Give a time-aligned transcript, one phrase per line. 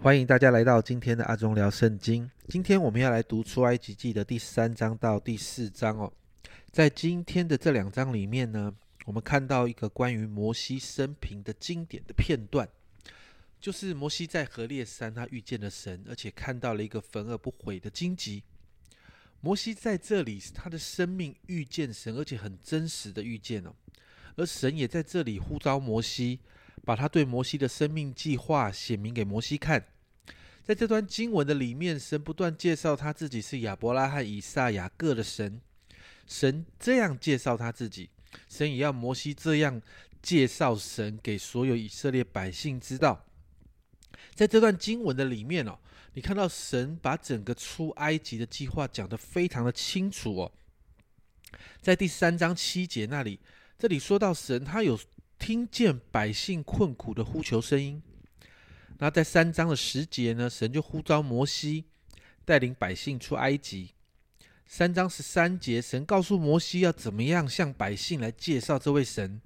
[0.00, 2.30] 欢迎大家来到今天的阿忠聊圣经。
[2.46, 6.12] 今天我们要来读出埃及记的第三章到第四章哦。
[6.70, 8.72] 在今天的这两章里面呢，
[9.06, 12.68] 我们看到一个关于摩西生平的经典的片段，
[13.60, 18.44] 就是摩西在河烈山他遇见了神，而且看到了一个焚而不毁的荆棘。
[19.40, 23.74] 摩西在这里，他的生命遇见神，而且很真实的遇见哦。
[24.36, 26.38] 而神也在这里呼召摩西。
[26.88, 29.84] 把他对摩西的生命计划写明给摩西看，
[30.64, 35.60] 在这段经文的里面，神不断介绍他自己是亚伯拉罕、以撒、雅各的神。
[36.26, 38.08] 神这样介绍他自己，
[38.48, 39.82] 神也要摩西这样
[40.22, 43.22] 介绍神给所有以色列百姓知道。
[44.34, 45.78] 在这段经文的里面哦，
[46.14, 50.52] 你看到神把整个出埃及的计划讲得非常的清楚哦。
[51.82, 53.38] 在第三章七节那里，
[53.78, 54.98] 这里说到神他有。
[55.38, 58.02] 听见百姓困苦的呼求声音，
[58.98, 61.84] 那在三章的十节呢，神就呼召摩西
[62.44, 63.92] 带领百姓出埃及。
[64.66, 69.40] 三章十三节，神告诉摩西要怎么样向百姓来介绍这位神。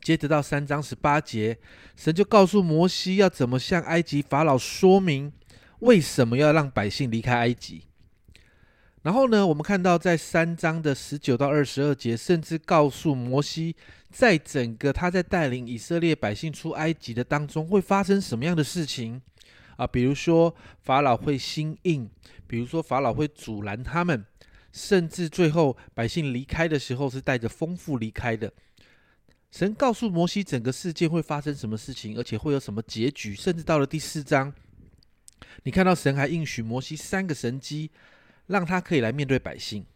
[0.00, 1.58] 接着到三章十八节，
[1.96, 5.32] 神就告诉摩西要怎么向埃及法老说明
[5.80, 7.87] 为什么要让百姓离开埃及。
[9.02, 13.76] 然后呢，我们看到在三章的十九到二十二节，甚至告诉摩西，
[14.10, 19.22] 在整个他在带领以色列百姓出埃及的当中，会发生什么样的事情
[19.76, 19.86] 啊？
[19.86, 22.10] 比如说法老会心硬，
[22.48, 24.24] 比如说法老会阻拦他们，
[24.72, 28.52] 甚至最后百姓离开的时候是带着丰富离开的。
[29.52, 34.52] 神告诉摩西整个事件会发生什么事情，而且会有什么结局，甚至到了第四章，
[35.62, 37.90] 你看到神还应许摩西三个神机。
[38.48, 39.86] 让他可以来面对百姓，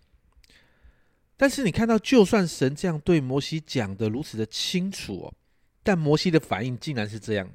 [1.36, 5.34] 但是你看到，就算神这样对摩西讲的如此的清楚哦，
[5.82, 7.50] 但摩西的反应竟然是这样。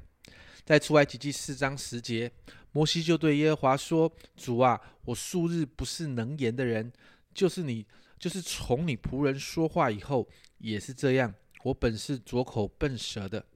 [0.64, 2.30] 在出埃及记四章十节，
[2.72, 6.92] 摩西就对耶和华说：“主啊，我素日不是能言的人，
[7.32, 7.86] 就是你，
[8.18, 10.28] 就是从你仆人说话以后
[10.58, 11.32] 也是这样。
[11.62, 13.46] 我本是拙口笨舌的。”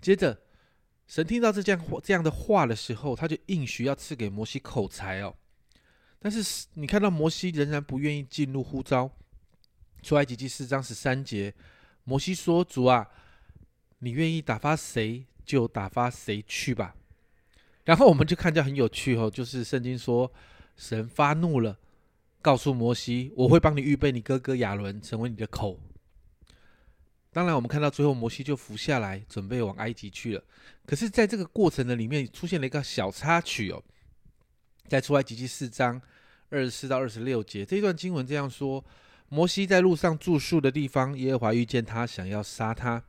[0.00, 0.40] 接着，
[1.06, 5.34] 神听到这样这样的话的时候，他就应许要赐给摩西口才哦。
[6.22, 9.10] 但是你看到摩西仍然不愿意进入呼召，
[10.02, 11.54] 出埃及记四章十三节，
[12.04, 13.08] 摩西说：“主啊，
[14.00, 16.94] 你愿意打发谁就打发谁去吧。”
[17.84, 20.30] 然后我们就看见很有趣哦，就是圣经说
[20.76, 21.78] 神发怒了，
[22.42, 25.80] 告诉摩西：“我会帮你预备你哥哥亚伦成为你的口。”
[27.32, 30.44] 当然，我们看到最后摩西就服下来，准备往埃及去了。
[30.84, 33.82] 可是，在这个过程的里面出现了一个小插曲哦。
[34.90, 36.02] 在出埃及记四章
[36.48, 38.84] 二十四到二十六节，这一段经文这样说：
[39.28, 43.04] 摩西在路上住宿的地方，耶和华遇见他，想要杀他。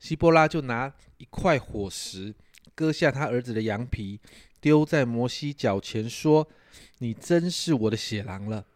[0.00, 2.34] 希波拉就拿一块火石，
[2.74, 4.18] 割下他儿子的羊皮，
[4.60, 6.48] 丢在摩西脚前，说
[6.98, 8.66] ：“你真是我的血狼了。”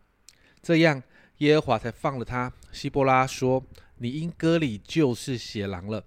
[0.62, 1.03] 这样，
[1.38, 2.53] 耶和华才放了他。
[2.70, 3.66] 希波拉说
[3.99, 6.05] ：“你因割礼就是血狼了。”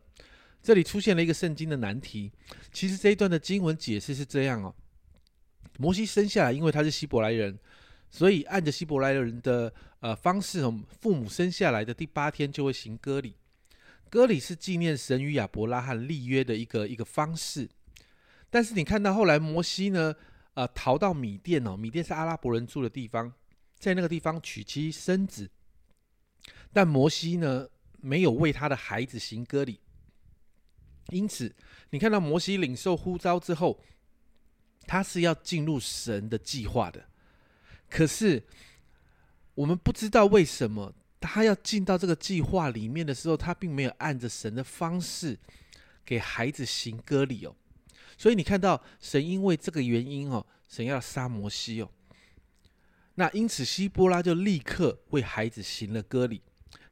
[0.64, 2.32] 这里出现了一个圣经的难题。
[2.72, 4.74] 其实这一段的经文解释是这样哦。
[5.78, 7.58] 摩西生下来，因为他是希伯来人，
[8.10, 10.62] 所以按着希伯来人的呃方式，
[11.00, 13.36] 父母生下来的第八天就会行割礼。
[14.10, 17.68] 割礼是纪念神与亚伯拉罕立约的一个一个方式。
[18.50, 20.14] 但是你看到后来摩西呢，
[20.54, 23.34] 呃，逃到米甸哦，米甸是阿拉伯人住的地方，
[23.80, 25.50] 在那个地方娶妻生子，
[26.74, 27.68] 但摩西呢
[28.02, 29.80] 没有为他的孩子行割礼。
[31.10, 31.56] 因此，
[31.90, 33.80] 你看到摩西领受呼召之后。
[34.86, 37.06] 他是要进入神的计划的，
[37.90, 38.44] 可是
[39.54, 45.38] 我们不知道为什么他要进到这个计划里面的时候，他并没有按着神的方式
[46.06, 47.56] 给孩子行割礼哦。
[48.18, 51.90] 所以你看到神因为这个原因哦，神要杀摩西哦。
[53.16, 56.42] 那因此希波拉就立刻为孩子行了割礼。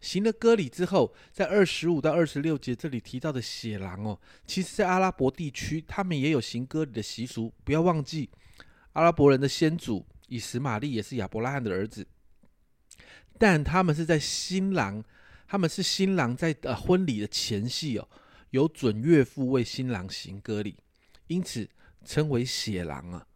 [0.01, 7.53] 行了割礼之后，在二十五到二十六节这里提到的血狼哦，其实在阿拉伯地区，他们也有行割礼的习俗。
[7.63, 8.29] 不要忘记，
[8.93, 12.07] 阿拉伯人的先祖以实玛利也是亚伯拉罕的儿子，
[13.37, 15.03] 但他们是在新郎，
[15.47, 18.07] 他们是新郎在呃婚礼的前夕哦，
[18.51, 20.77] 有准岳父为新郎行割礼，
[21.27, 21.67] 因此
[22.05, 23.27] 称为血狼啊。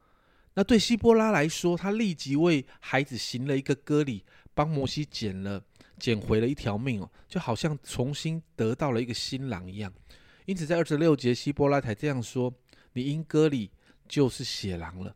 [0.54, 4.24] 那对希波拉来说，他立即为孩子行了一个割礼，
[4.54, 5.62] 帮摩西捡了。
[6.00, 9.92] 捡回了一条命哦，就好像重新得到了一个新郎一样。
[10.46, 12.54] 因此，在二十六节，希波拉台这样说
[12.94, 13.72] ：“你因割礼
[14.08, 15.16] 就是血狼了。”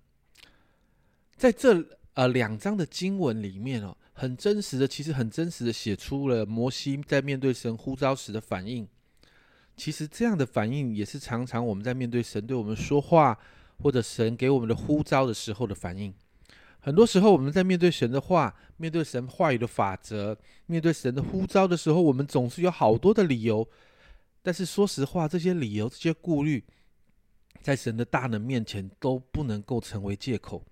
[1.35, 8.87] 在这呃两章的经文里面哦，很真实的，其实很真实的写出了摩西在面对神呼召时的反应。
[9.75, 13.37] 其实这样的反应也是常常我们在面对神对我们说话，
[13.79, 16.11] 或者神给我们的呼召的时候的反应。
[16.87, 20.37] 很多时候我们在面对神的话、面对神话语的法则、
[20.67, 23.67] 面对神的呼召的时候，我们总是有好多的理由。
[24.41, 26.63] 但是说实话，这些理由、这些顾虑，
[27.61, 30.63] 在神的大能面前都不能够成为借口。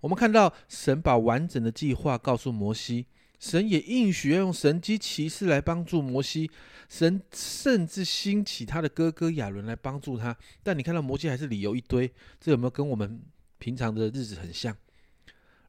[0.00, 3.06] 我们看到神把完整的计划告诉摩西。
[3.38, 6.50] 神也应许要用神机骑士来帮助摩西，
[6.88, 10.36] 神甚至兴起他的哥哥亚伦来帮助他。
[10.64, 13.22] 但你看到摩西还是理由一堆，这有没有跟我们
[13.60, 14.76] 平常的日子很像？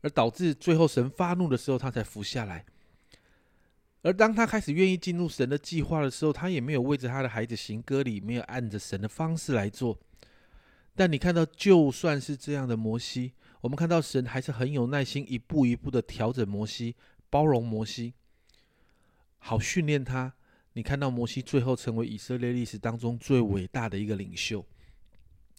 [0.05, 2.63] 而导致最后神发怒的时候，他才服下来。
[4.03, 9.97] 而当他开始愿意进入神的计划的时候，他也没有为着他的孩子行割礼，没有按着神的方式来做。
[10.93, 16.95] 但你看到，就算是这样的摩西，我们看到神还是很有耐心，一步一步的调整摩西。
[17.27, 18.13] 包容摩西，
[19.39, 20.31] 好训练他。
[20.73, 24.63] 你看到摩西最后成为以色列历史当中最伟大的一个领袖。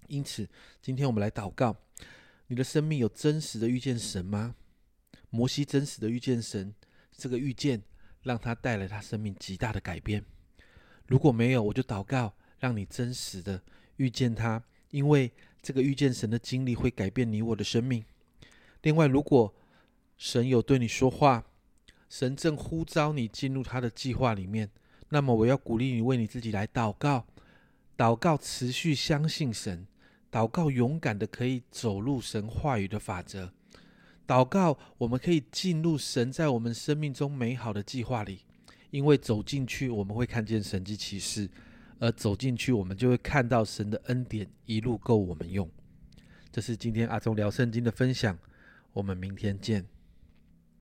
[0.06, 0.48] 因此，
[0.81, 1.76] 今天我们来祷告：
[2.48, 4.54] 你的生命有真实的遇见神吗？
[5.31, 6.75] 摩西真实的遇见神，
[7.16, 7.82] 这个遇见
[8.22, 10.25] 让他带来他生命极大的改变。
[11.06, 13.62] 如果没有，我就祷告，让你真实的
[13.96, 18.04] 遇见他，因为这个遇见神的经历会改变你我的生命。
[18.82, 19.52] 另外，如果
[20.16, 21.44] 神有对你说话，
[22.08, 24.70] 神正呼召你进入他的计划里面，
[25.08, 27.26] 那么我要鼓励你为你自己来祷告，
[27.96, 29.87] 祷告持续相信神，
[30.37, 33.50] 祷告勇敢的可以走入神话语的法则，
[34.27, 38.41] 祷告我们可以进入神在我们生命中美好的计划里，
[38.91, 41.49] 因为走进去我们会看见神迹奇事，
[42.00, 45.67] 而走进去我们就会看到神的恩典一路够我们用。
[46.53, 48.39] 这是今天阿忠聊圣经的分享，
[48.93, 49.87] 我们明天见。